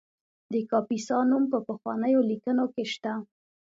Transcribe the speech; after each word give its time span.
د 0.51 0.53
کاپیسا 0.71 1.17
نوم 1.29 1.43
په 1.53 1.59
پخوانیو 1.67 2.27
لیکنو 2.31 2.65
کې 2.73 2.83
شته 2.93 3.13